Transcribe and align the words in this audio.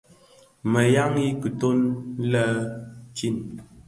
Medyan 0.71 1.15
i 1.25 1.27
kiton 1.41 1.79
lonkin. 2.31 3.37